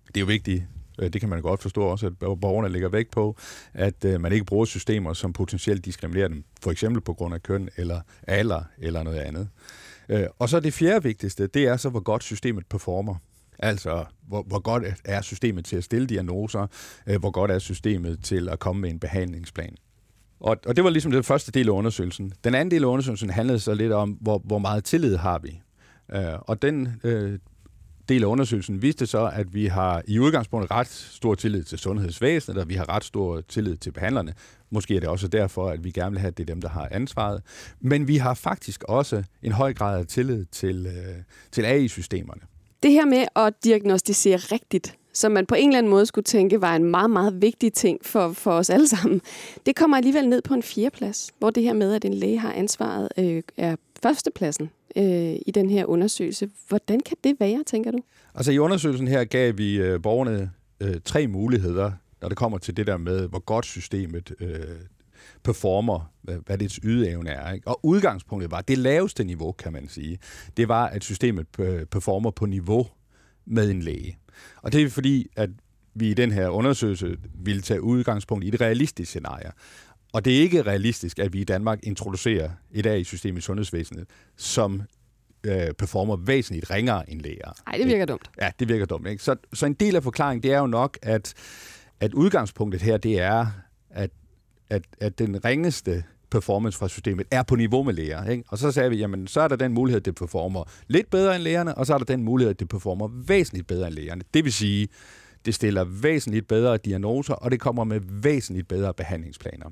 [0.08, 0.64] Det er jo vigtigt,
[1.00, 3.38] øh, det kan man godt forstå også, at borgerne lægger vægt på,
[3.74, 7.44] at øh, man ikke bruger systemer, som potentielt diskriminerer dem, for eksempel på grund af
[7.44, 9.50] køn, eller alder, eller noget andet.
[10.10, 13.16] Øh, og så det fjerde vigtigste, det er så, hvor godt systemet performer.
[13.62, 16.68] Altså, hvor, hvor godt er systemet til at stille diagnoser,
[17.08, 19.76] øh, hvor godt er systemet til at komme med en behandlingsplan.
[20.40, 22.34] Og, og det var ligesom den første del af undersøgelsen.
[22.44, 25.62] Den anden del af undersøgelsen handlede så lidt om, hvor, hvor meget tillid har vi.
[26.14, 27.40] Øh, og den øh,
[28.10, 32.58] del af undersøgelsen viste så, at vi har i udgangspunktet ret stor tillid til sundhedsvæsenet,
[32.58, 34.34] og vi har ret stor tillid til behandlerne.
[34.70, 36.70] Måske er det også derfor, at vi gerne vil have, at det er dem, der
[36.70, 37.42] har ansvaret.
[37.80, 42.42] Men vi har faktisk også en høj grad af tillid til, øh, til AI-systemerne.
[42.84, 46.62] Det her med at diagnostisere rigtigt, som man på en eller anden måde skulle tænke
[46.62, 49.22] var en meget, meget vigtig ting for, for os alle sammen,
[49.66, 52.54] det kommer alligevel ned på en fjerdeplads, hvor det her med, at en læge har
[52.54, 56.50] ansvaret, øh, er førstepladsen øh, i den her undersøgelse.
[56.68, 58.00] Hvordan kan det være, tænker du?
[58.36, 61.92] Altså i undersøgelsen her gav vi øh, borgerne øh, tre muligheder,
[62.22, 64.50] når det kommer til det der med, hvor godt systemet øh,
[65.44, 67.52] performer, hvad, hvad dets ydeevne er.
[67.52, 67.68] Ikke?
[67.68, 70.20] Og udgangspunktet var, det laveste niveau, kan man sige,
[70.58, 71.48] det var, at systemet
[71.92, 72.88] performer på niveau
[73.46, 74.18] med en læge.
[74.62, 75.50] Og det er fordi, at
[75.94, 79.52] vi i den her undersøgelse ville tage udgangspunkt i et realistisk scenarie.
[80.14, 84.08] Og det er ikke realistisk, at vi i Danmark introducerer et AI-system i sundhedsvæsenet,
[84.38, 84.82] som
[85.44, 87.54] øh, performer væsentligt ringere end læger.
[87.68, 88.32] Nej, det virker dumt.
[88.42, 89.08] Ja, det virker dumt.
[89.08, 89.24] Ikke?
[89.24, 91.34] Så, så en del af forklaringen, det er jo nok, at,
[92.00, 93.48] at udgangspunktet her, det er,
[93.90, 94.10] at,
[94.72, 98.30] at, at den ringeste performance fra systemet er på niveau med læger.
[98.30, 98.44] Ikke?
[98.48, 101.36] Og så sagde vi, jamen så er der den mulighed, at det performer lidt bedre
[101.36, 104.22] end lægerne, og så er der den mulighed, at det performer væsentligt bedre end lægerne.
[104.34, 104.88] Det vil sige,
[105.46, 109.70] det stiller væsentligt bedre diagnoser, og det kommer med væsentligt bedre behandlingsplaner.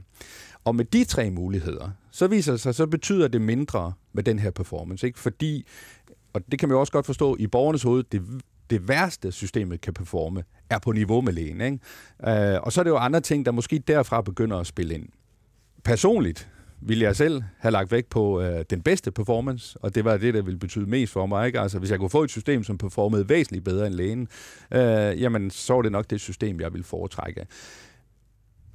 [0.65, 4.39] Og med de tre muligheder, så viser det sig, så betyder det mindre med den
[4.39, 5.07] her performance.
[5.07, 5.19] Ikke?
[5.19, 5.65] Fordi,
[6.33, 8.21] og det kan man jo også godt forstå, i borgernes hoved, det,
[8.69, 11.61] det værste systemet kan performe, er på niveau med lægen.
[11.61, 11.79] Ikke?
[12.27, 15.09] Øh, og så er det jo andre ting, der måske derfra begynder at spille ind.
[15.83, 16.49] Personligt
[16.81, 20.33] ville jeg selv have lagt vægt på øh, den bedste performance, og det var det,
[20.33, 21.47] der ville betyde mest for mig.
[21.47, 21.59] Ikke?
[21.59, 24.27] Altså, hvis jeg kunne få et system, som performede væsentligt bedre end lægen,
[24.71, 27.45] øh, jamen, så var det nok det system, jeg ville foretrække.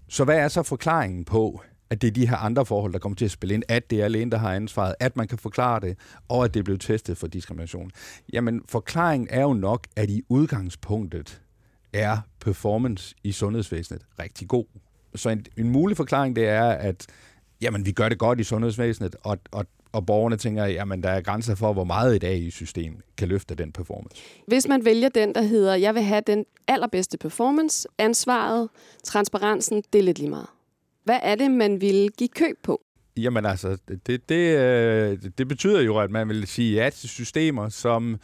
[0.09, 1.63] Så hvad er så forklaringen på,
[1.95, 4.03] at det er de her andre forhold, der kommer til at spille ind, at det
[4.03, 5.97] er lægen, der har ansvaret, at man kan forklare det,
[6.29, 7.91] og at det er blevet testet for diskrimination.
[8.33, 11.41] Jamen, forklaringen er jo nok, at i udgangspunktet
[11.93, 14.65] er performance i sundhedsvæsenet rigtig god.
[15.15, 17.07] Så en, en mulig forklaring, det er, at
[17.61, 21.21] jamen, vi gør det godt i sundhedsvæsenet, og, og, og borgerne tænker, jamen, der er
[21.21, 24.23] grænser for, hvor meget et AI-system kan løfte den performance.
[24.47, 28.69] Hvis man vælger den, der hedder, jeg vil have den allerbedste performance, ansvaret,
[29.05, 30.47] transparensen, det er lidt lige meget.
[31.05, 32.81] Hvad er det, man vil give køb på?
[33.17, 37.69] Jamen altså, det, det, øh, det betyder jo, at man vil sige ja til systemer,
[37.69, 38.21] som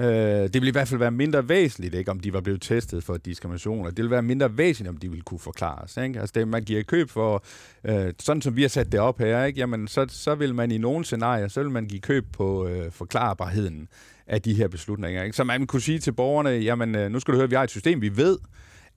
[0.00, 3.04] øh, det vil i hvert fald være mindre væsentligt, ikke, om de var blevet testet
[3.04, 5.96] for diskrimination, og det vil være mindre væsentligt, om de vil kunne forklares.
[5.96, 6.20] Ikke?
[6.20, 7.44] Altså det, man giver køb for,
[7.84, 9.60] øh, sådan som vi har sat det op her, ikke?
[9.60, 12.90] Jamen, så, så vil man i nogle scenarier, så vil man give køb på øh,
[12.92, 13.88] forklarbarheden
[14.26, 15.22] af de her beslutninger.
[15.22, 15.36] Ikke?
[15.36, 17.70] Så man kunne sige til borgerne, jamen øh, nu skal du høre, vi har et
[17.70, 18.38] system, vi ved,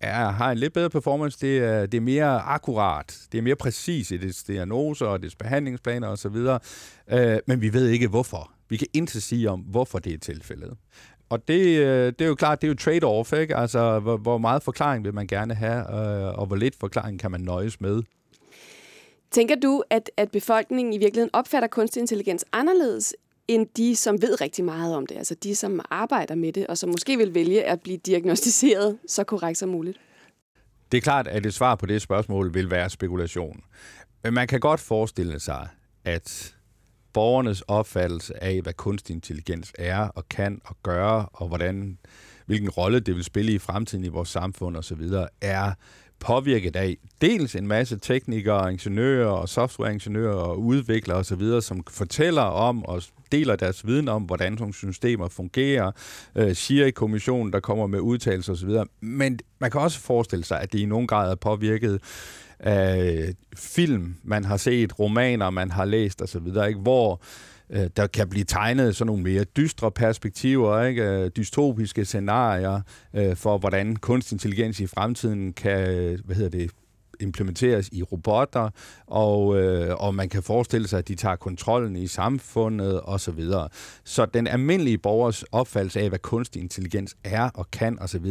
[0.01, 1.37] er, har en lidt bedre performance.
[1.41, 3.17] Det er, det er mere akkurat.
[3.31, 6.35] Det er mere præcis i dets diagnoser og dets behandlingsplaner osv.
[7.11, 8.51] Øh, men vi ved ikke hvorfor.
[8.69, 10.73] Vi kan intet sige om, hvorfor det er tilfældet.
[11.29, 13.55] Og det, øh, det er jo klart, det er jo trade-off, ikke?
[13.55, 17.31] Altså, hvor, hvor meget forklaring vil man gerne have, øh, og hvor lidt forklaring kan
[17.31, 18.03] man nøjes med.
[19.31, 23.15] Tænker du, at, at befolkningen i virkeligheden opfatter kunstig intelligens anderledes
[23.47, 25.15] end de, som ved rigtig meget om det.
[25.15, 29.23] Altså de, som arbejder med det, og som måske vil vælge at blive diagnostiseret så
[29.23, 29.99] korrekt som muligt.
[30.91, 33.63] Det er klart, at et svar på det spørgsmål vil være spekulation.
[34.23, 35.67] Men man kan godt forestille sig,
[36.05, 36.55] at
[37.13, 41.97] borgernes opfattelse af, hvad kunstig intelligens er og kan og gøre, og hvordan,
[42.45, 45.01] hvilken rolle det vil spille i fremtiden i vores samfund osv.,
[45.41, 45.73] er
[46.19, 52.85] påvirket af dels en masse teknikere, ingeniører og softwareingeniører og udviklere osv., som fortæller om
[52.85, 55.91] og deler deres viden om, hvordan sådan systemer fungerer,
[56.35, 58.69] øh, siger i kommissionen, der kommer med udtalelser osv.
[59.01, 62.01] Men man kan også forestille sig, at det i nogen grad er påvirket
[62.59, 66.79] af film, man har set, romaner, man har læst osv., ikke?
[66.79, 67.17] hvor øh,
[67.69, 71.03] Øh, der kan blive tegnet sådan nogle mere dystre perspektiver, ikke?
[71.03, 72.81] Øh, dystopiske scenarier
[73.13, 75.87] øh, for, hvordan kunstig intelligens i fremtiden kan
[76.25, 76.71] hvad hedder det,
[77.19, 78.69] implementeres i robotter,
[79.07, 83.19] og, øh, og man kan forestille sig, at de tager kontrollen i samfundet osv.
[83.19, 83.69] Så, videre.
[84.03, 88.25] så den almindelige borgers opfattelse af, hvad kunstig intelligens er og kan osv.,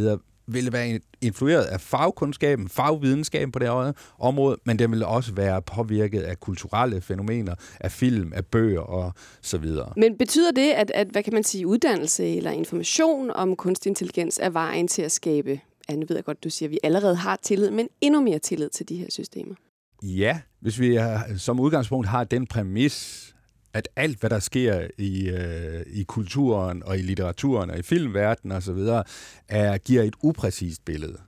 [0.48, 5.62] vil være influeret af fagkundskaben, fagvidenskaben på det her område, men det vil også være
[5.62, 9.92] påvirket af kulturelle fænomener, af film, af bøger og så videre.
[9.96, 14.38] Men betyder det, at, at hvad kan man sige, uddannelse eller information om kunstig intelligens
[14.42, 17.16] er vejen til at skabe, ja, nu ved jeg godt, du siger, at vi allerede
[17.16, 19.54] har tillid, men endnu mere tillid til de her systemer?
[20.02, 20.98] Ja, hvis vi
[21.36, 23.35] som udgangspunkt har den præmis,
[23.76, 28.56] at alt, hvad der sker i, øh, i kulturen og i litteraturen og i filmverdenen
[28.56, 28.78] osv.,
[29.48, 31.18] er, giver et upræcist billede.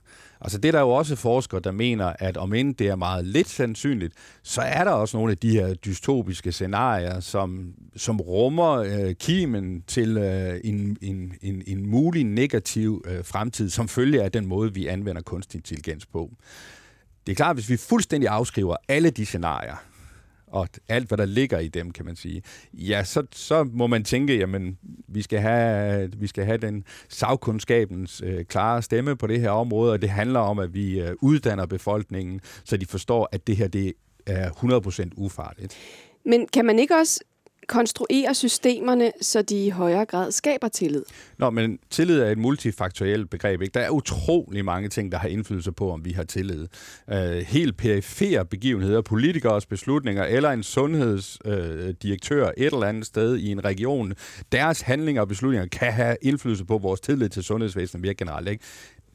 [0.41, 3.25] Altså det er der jo også forskere, der mener, at om end det er meget
[3.25, 8.71] lidt sandsynligt, så er der også nogle af de her dystopiske scenarier, som, som rummer
[8.71, 14.31] øh, kimen til øh, en, en, en, en mulig negativ øh, fremtid, som følger af
[14.31, 16.31] den måde, vi anvender kunstig intelligens på.
[17.27, 19.75] Det er klart, hvis vi fuldstændig afskriver alle de scenarier,
[20.51, 22.41] og alt, hvad der ligger i dem, kan man sige,
[22.73, 28.21] ja, så, så må man tænke, jamen, vi skal have, vi skal have den sagkundskabens
[28.25, 31.65] øh, klare stemme på det her område, og det handler om, at vi øh, uddanner
[31.65, 33.93] befolkningen, så de forstår, at det her det
[34.25, 35.77] er 100% ufarligt.
[36.25, 37.19] Men kan man ikke også
[37.69, 41.03] konstruere systemerne, så de i højere grad skaber tillid?
[41.37, 43.61] Nå, men tillid er et multifaktorielt begreb.
[43.61, 43.73] Ikke?
[43.73, 46.67] Der er utrolig mange ting, der har indflydelse på, om vi har tillid.
[47.09, 53.51] Øh, helt perifere begivenheder, politikers beslutninger, eller en sundhedsdirektør øh, et eller andet sted i
[53.51, 54.13] en region,
[54.51, 58.47] deres handlinger og beslutninger kan have indflydelse på vores tillid til sundhedsvæsenet mere generelt.
[58.47, 58.63] Ikke?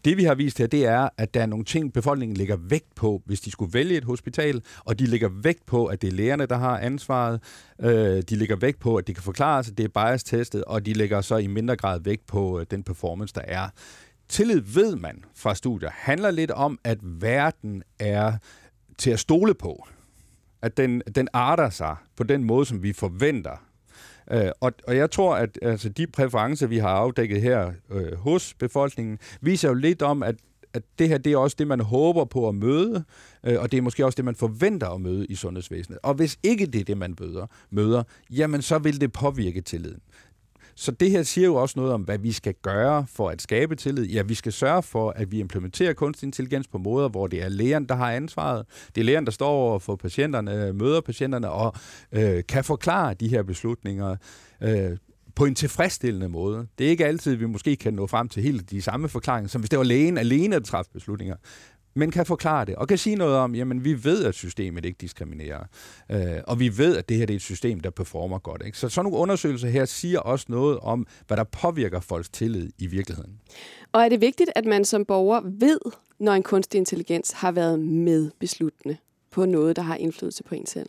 [0.05, 2.95] Det vi har vist her, det er, at der er nogle ting, befolkningen lægger vægt
[2.95, 6.13] på, hvis de skulle vælge et hospital, og de lægger vægt på, at det er
[6.13, 7.41] lægerne, der har ansvaret.
[7.81, 10.93] Øh, de lægger vægt på, at det kan forklares, at det er bias-testet, og de
[10.93, 13.69] lægger så i mindre grad vægt på øh, den performance, der er.
[14.29, 18.33] Tillid ved man fra studier handler lidt om, at verden er
[18.99, 19.87] til at stole på.
[20.63, 23.63] At den, den arter sig på den måde, som vi forventer
[24.31, 28.55] Øh, og, og jeg tror, at altså, de præferencer, vi har afdækket her øh, hos
[28.55, 30.35] befolkningen, viser jo lidt om, at
[30.75, 33.05] at det her det er også det, man håber på at møde,
[33.45, 35.99] øh, og det er måske også det, man forventer at møde i sundhedsvæsenet.
[36.03, 40.01] Og hvis ikke det er det, man møder, møder jamen så vil det påvirke tilliden.
[40.77, 43.77] Så det her siger jo også noget om, hvad vi skal gøre for at skabe
[43.77, 44.05] tillid.
[44.05, 47.49] Ja, vi skal sørge for, at vi implementerer kunstig intelligens på måder, hvor det er
[47.49, 48.67] lægeren, der har ansvaret.
[48.95, 51.75] Det er lægeren, der står over for patienterne, øh, møder patienterne og
[52.13, 54.17] øh, kan forklare de her beslutninger
[54.61, 54.97] øh,
[55.35, 56.67] på en tilfredsstillende måde.
[56.79, 59.49] Det er ikke altid, at vi måske kan nå frem til helt de samme forklaringer,
[59.49, 61.37] som hvis det var lægen alene, der træffede beslutninger
[61.95, 64.97] men kan forklare det, og kan sige noget om, jamen vi ved, at systemet ikke
[65.01, 65.65] diskriminerer,
[66.11, 68.63] øh, og vi ved, at det her det er et system, der performer godt.
[68.67, 68.79] Ikke?
[68.79, 72.87] Så sådan nogle undersøgelser her siger også noget om, hvad der påvirker folks tillid i
[72.87, 73.41] virkeligheden.
[73.93, 75.79] Og er det vigtigt, at man som borger ved,
[76.19, 78.97] når en kunstig intelligens har været medbesluttende
[79.31, 80.89] på noget, der har indflydelse på en selv?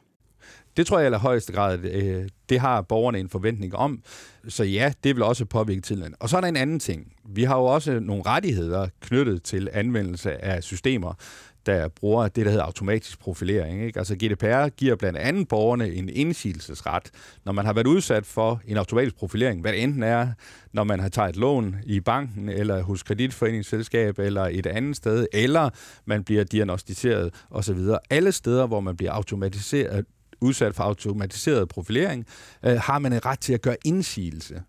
[0.78, 4.04] Det tror jeg i allerhøjeste grad, øh, det har borgerne en forventning om.
[4.48, 6.16] Så ja, det vil også påvirke tilliden.
[6.20, 7.14] Og så er der en anden ting.
[7.26, 11.14] Vi har jo også nogle rettigheder knyttet til anvendelse af systemer,
[11.66, 13.86] der bruger det, der hedder automatisk profilering.
[13.86, 14.00] Ikke?
[14.00, 17.12] Altså GDPR giver blandt andet borgerne en indsigelsesret,
[17.46, 20.28] når man har været udsat for en automatisk profilering, hvad det enten er,
[20.74, 25.28] når man har taget et lån i banken, eller hos kreditforeningsselskab, eller et andet sted,
[25.34, 25.70] eller
[26.06, 27.80] man bliver diagnostiseret osv.
[28.10, 30.06] Alle steder, hvor man bliver automatiseret,
[30.42, 32.26] udsat for automatiseret profilering,
[32.64, 34.64] øh, har man en ret til at gøre indsigelse.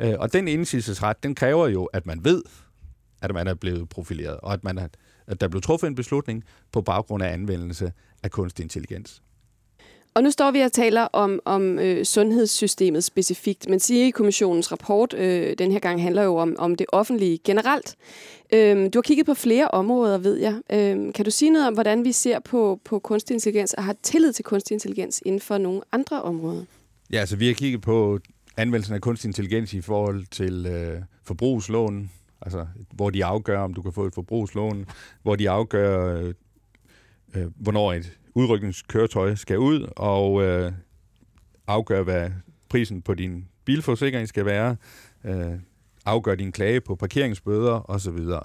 [0.00, 2.42] Øh, og den indsigelsesret, den kræver jo, at man ved,
[3.22, 4.88] at man er blevet profileret, og at, man er,
[5.26, 9.22] at der blev truffet en beslutning på baggrund af anvendelse af kunstig intelligens.
[10.14, 15.14] Og nu står vi og taler om, om øh, sundhedssystemet specifikt, men i kommissionens rapport
[15.14, 17.96] øh, den her gang handler jo om, om det offentlige generelt.
[18.52, 20.54] Øh, du har kigget på flere områder, ved jeg.
[20.72, 23.96] Øh, kan du sige noget om, hvordan vi ser på, på kunstig intelligens og har
[24.02, 26.64] tillid til kunstig intelligens inden for nogle andre områder?
[27.12, 28.18] Ja, altså vi har kigget på
[28.56, 32.10] anvendelsen af kunstig intelligens i forhold til øh, forbrugslån,
[32.42, 34.86] altså hvor de afgør, om du kan få et forbrugslån,
[35.22, 36.34] hvor de afgør, øh,
[37.34, 40.72] øh, hvornår et udrykningskøretøj skal ud, og, øh,
[41.66, 42.30] afgøre, hvad
[42.68, 44.76] prisen på din bilforsikring skal være,
[45.24, 45.52] øh,
[46.06, 48.08] afgøre din klage på parkeringsbøder osv.
[48.08, 48.42] Um,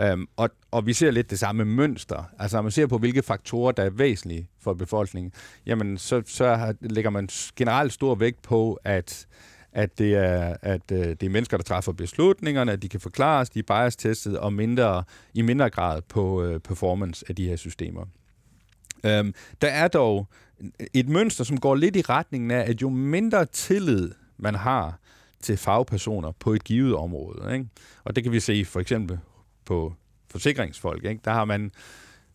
[0.00, 2.24] øhm, og, og vi ser lidt det samme mønster.
[2.38, 5.32] Altså når man ser på, hvilke faktorer, der er væsentlige for befolkningen,
[5.66, 9.26] jamen så, så lægger man generelt stor vægt på, at
[9.74, 13.50] at det er, at øh, det er mennesker, der træffer beslutningerne, at de kan forklares,
[13.50, 18.04] de er bias-testet, og mindre, i mindre grad på øh, performance af de her systemer.
[19.04, 20.28] Øhm, der er dog
[20.94, 24.98] et mønster, som går lidt i retningen af, at jo mindre tillid man har
[25.40, 27.68] til fagpersoner på et givet område, ikke?
[28.04, 29.18] og det kan vi se for eksempel
[29.64, 29.94] på
[30.30, 31.20] forsikringsfolk, ikke?
[31.24, 31.72] der har man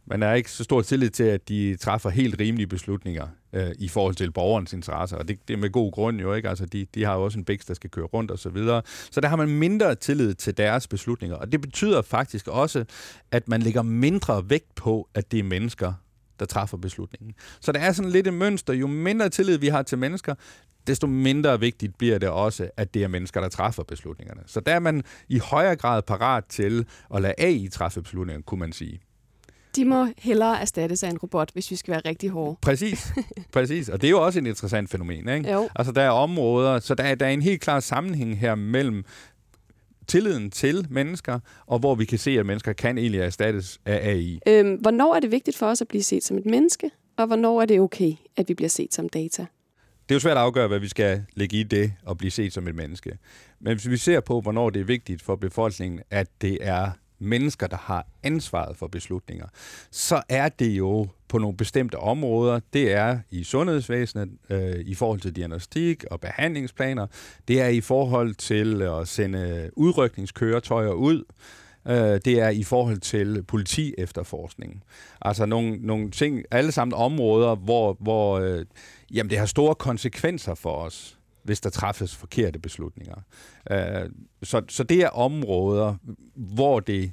[0.09, 3.87] man er ikke så stor tillid til, at de træffer helt rimelige beslutninger øh, i
[3.87, 6.49] forhold til borgerens interesser, og det, det er med god grund jo, ikke?
[6.49, 8.81] Altså, de, de har jo også en bæks, der skal køre rundt og så videre.
[9.11, 12.85] Så der har man mindre tillid til deres beslutninger, og det betyder faktisk også,
[13.31, 15.93] at man lægger mindre vægt på, at det er mennesker,
[16.39, 17.33] der træffer beslutningen.
[17.61, 18.73] Så der er sådan lidt et mønster.
[18.73, 20.35] Jo mindre tillid vi har til mennesker,
[20.87, 24.41] desto mindre vigtigt bliver det også, at det er mennesker, der træffer beslutningerne.
[24.45, 28.59] Så der er man i højere grad parat til at lade AI træffe beslutninger, kunne
[28.59, 28.99] man sige.
[29.75, 32.57] De må hellere erstattes af en robot, hvis vi skal være rigtig hårde.
[32.61, 33.13] Præcis,
[33.53, 33.89] præcis.
[33.89, 35.29] Og det er jo også et interessant fænomen.
[35.29, 35.51] Ikke?
[35.51, 35.69] Jo.
[35.75, 39.03] Altså, der er områder, så der er, der er en helt klar sammenhæng her mellem
[40.07, 44.39] tilliden til mennesker, og hvor vi kan se, at mennesker kan egentlig erstattes af AI.
[44.47, 47.61] Øhm, hvornår er det vigtigt for os at blive set som et menneske, og hvornår
[47.61, 49.45] er det okay, at vi bliver set som data?
[50.09, 52.53] Det er jo svært at afgøre, hvad vi skal lægge i det og blive set
[52.53, 53.17] som et menneske.
[53.59, 57.67] Men hvis vi ser på, hvornår det er vigtigt for befolkningen, at det er mennesker,
[57.67, 59.45] der har ansvaret for beslutninger,
[59.91, 62.59] så er det jo på nogle bestemte områder.
[62.73, 67.07] Det er i sundhedsvæsenet, øh, i forhold til diagnostik og behandlingsplaner.
[67.47, 71.23] Det er i forhold til at sende udrykningskøretøjer ud.
[71.87, 74.83] Øh, det er i forhold til politi efterforskning.
[75.21, 78.65] Altså nogle, nogle ting, alle sammen områder, hvor, hvor øh,
[79.13, 81.16] jamen det har store konsekvenser for os
[81.47, 83.15] hvis der træffes forkerte beslutninger.
[83.71, 84.09] Øh,
[84.43, 85.95] så, så det er områder,
[86.35, 87.11] hvor det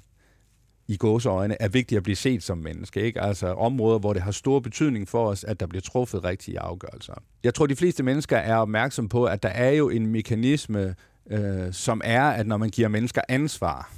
[0.89, 3.01] i gåseøjne er vigtigt at blive set som menneske.
[3.01, 3.21] Ikke?
[3.21, 7.15] Altså områder, hvor det har stor betydning for os, at der bliver truffet rigtige afgørelser.
[7.45, 10.95] Jeg tror, de fleste mennesker er opmærksom på, at der er jo en mekanisme,
[11.31, 13.93] øh, som er, at når man giver mennesker ansvar,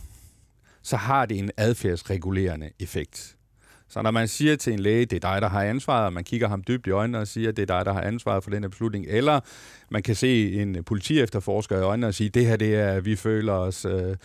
[0.82, 3.36] så har det en adfærdsregulerende effekt.
[3.88, 6.24] Så når man siger til en læge, det er dig, der har ansvaret, og man
[6.24, 8.62] kigger ham dybt i øjnene og siger, det er dig, der har ansvaret for den
[8.62, 9.40] her beslutning, eller
[9.90, 13.16] man kan se en politi efterforsker i øjnene og sige, det her, det er, vi
[13.16, 14.16] føler os, øh,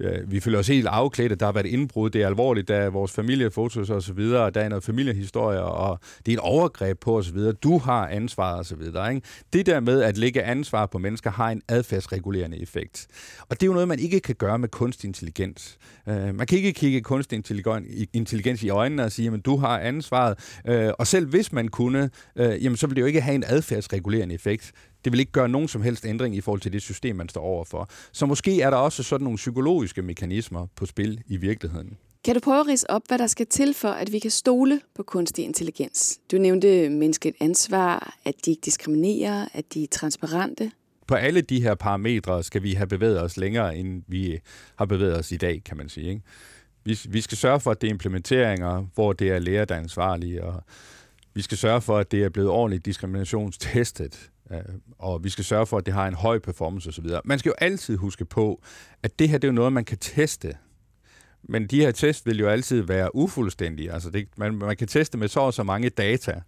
[0.00, 2.90] øh, vi føler os helt afklædte, der har været indbrud, det er alvorligt, der er
[2.90, 7.00] vores familiefotos og så videre, og der er noget familiehistorie, og det er et overgreb
[7.00, 9.14] på og så videre, du har ansvaret og så videre.
[9.14, 9.26] Ikke?
[9.52, 13.06] Det der med at lægge ansvar på mennesker har en adfærdsregulerende effekt.
[13.40, 15.78] Og det er jo noget, man ikke kan gøre med kunstig intelligens.
[16.08, 17.36] Øh, man kan ikke kigge kunstig
[18.12, 22.10] intelligens i øjnene og sige, at du har ansvaret, øh, og selv hvis man kunne,
[22.36, 24.72] øh, jamen, så vil det jo ikke have en adfærdsregulerende effekt.
[25.04, 27.40] Det vil ikke gøre nogen som helst ændring i forhold til det system, man står
[27.40, 27.88] overfor.
[28.12, 31.96] Så måske er der også sådan nogle psykologiske mekanismer på spil i virkeligheden.
[32.24, 34.80] Kan du prøve at rise op, hvad der skal til for, at vi kan stole
[34.94, 36.18] på kunstig intelligens?
[36.32, 40.70] Du nævnte menneskeligt ansvar, at de ikke diskriminerer, at de er transparente.
[41.06, 44.38] På alle de her parametre skal vi have bevæget os længere, end vi
[44.76, 46.08] har bevæget os i dag, kan man sige.
[46.08, 46.22] Ikke?
[46.88, 49.78] Vi, vi skal sørge for, at det er implementeringer, hvor det er læger, der er
[49.78, 50.62] ansvarlige, og
[51.34, 54.30] vi skal sørge for, at det er blevet ordentligt diskriminationstestet.
[54.50, 54.58] Øh,
[54.98, 57.06] og vi skal sørge for, at det har en høj performance osv.
[57.24, 58.62] Man skal jo altid huske på,
[59.02, 60.56] at det her det er jo noget, man kan teste.
[61.48, 63.92] Men de her test vil jo altid være ufuldstændige.
[63.92, 66.40] Altså det, man, man kan teste med så og så mange data,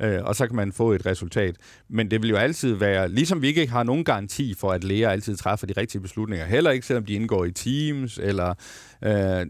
[0.00, 1.56] øh, og så kan man få et resultat.
[1.88, 5.10] Men det vil jo altid være, ligesom vi ikke har nogen garanti for, at læger
[5.10, 8.54] altid træffer de rigtige beslutninger, heller ikke selvom de indgår i teams, eller
[9.02, 9.46] øh,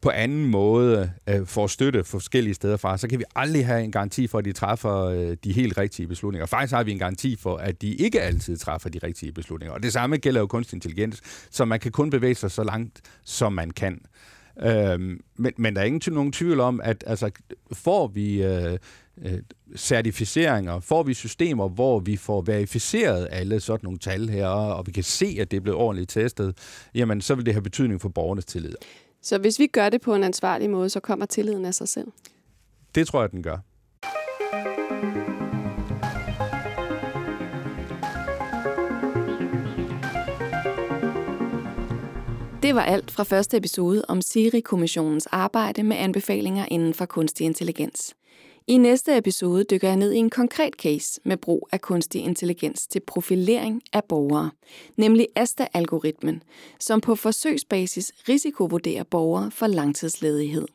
[0.00, 3.92] på anden måde øh, får støtte forskellige steder fra, så kan vi aldrig have en
[3.92, 6.46] garanti for, at de træffer øh, de helt rigtige beslutninger.
[6.46, 9.74] Faktisk har vi en garanti for, at de ikke altid træffer de rigtige beslutninger.
[9.74, 13.00] Og det samme gælder jo kunstig intelligens, så man kan kun bevæge sig så langt,
[13.24, 14.00] som man kan.
[14.62, 17.30] Øhm, men, men der er ingen nogen tvivl om, at altså,
[17.72, 18.78] får vi øh,
[19.22, 19.38] øh,
[19.76, 24.92] certificeringer, får vi systemer, hvor vi får verificeret alle sådan nogle tal her, og vi
[24.92, 26.56] kan se, at det er blevet ordentligt testet,
[26.94, 28.74] jamen så vil det have betydning for borgernes tillid.
[29.22, 32.08] Så hvis vi gør det på en ansvarlig måde, så kommer tilliden af sig selv?
[32.94, 33.58] Det tror jeg, den gør.
[42.62, 48.14] Det var alt fra første episode om Siri-kommissionens arbejde med anbefalinger inden for kunstig intelligens.
[48.66, 52.86] I næste episode dykker jeg ned i en konkret case med brug af kunstig intelligens
[52.86, 54.50] til profilering af borgere,
[54.96, 56.42] nemlig ASTA-algoritmen,
[56.80, 60.66] som på forsøgsbasis risikovurderer borgere for langtidsledighed.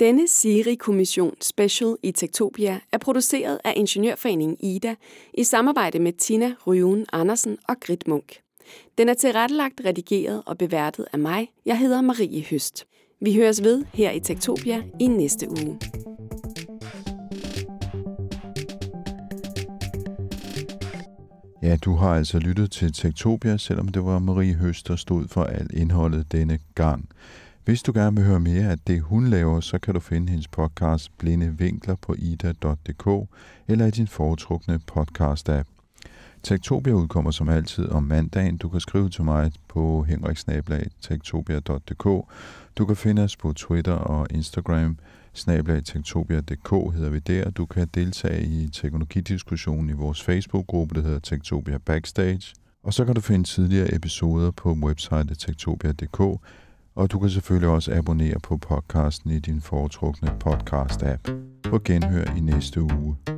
[0.00, 4.94] Denne Siri-kommission Special i Tektopia er produceret af Ingeniørforeningen Ida
[5.34, 8.47] i samarbejde med Tina Ryun Andersen og Grit Munk.
[8.98, 11.48] Den er tilrettelagt, redigeret og beværtet af mig.
[11.66, 12.86] Jeg hedder Marie Høst.
[13.20, 15.78] Vi høres ved her i Tektopia i næste uge.
[21.62, 25.44] Ja, du har altså lyttet til Tektopia, selvom det var Marie Høst, der stod for
[25.44, 27.08] alt indholdet denne gang.
[27.64, 30.48] Hvis du gerne vil høre mere af det, hun laver, så kan du finde hendes
[30.48, 33.28] podcast Blinde Vinkler på ida.dk
[33.68, 35.77] eller i din foretrukne podcast-app.
[36.42, 38.56] Tektopia udkommer som altid om mandagen.
[38.56, 42.04] Du kan skrive til mig på henriksnablag.tektopia.dk.
[42.78, 44.98] Du kan finde os på Twitter og Instagram.
[45.32, 47.50] Snablag.tektopia.dk hedder vi der.
[47.50, 52.54] Du kan deltage i teknologidiskussionen i vores Facebook-gruppe, der hedder Tektopia Backstage.
[52.82, 56.20] Og så kan du finde tidligere episoder på website tektopia.dk,
[56.94, 61.30] og du kan selvfølgelig også abonnere på podcasten i din foretrukne podcast-app.
[61.62, 63.37] På genhør i næste uge.